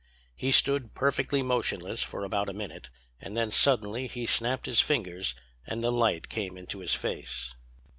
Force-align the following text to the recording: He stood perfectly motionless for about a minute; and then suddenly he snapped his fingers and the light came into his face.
He 0.35 0.49
stood 0.49 0.95
perfectly 0.95 1.43
motionless 1.43 2.01
for 2.01 2.23
about 2.23 2.49
a 2.49 2.53
minute; 2.53 2.89
and 3.19 3.37
then 3.37 3.51
suddenly 3.51 4.07
he 4.07 4.25
snapped 4.25 4.65
his 4.65 4.81
fingers 4.81 5.35
and 5.67 5.83
the 5.83 5.91
light 5.91 6.27
came 6.27 6.57
into 6.57 6.79
his 6.79 6.95
face. 6.95 7.53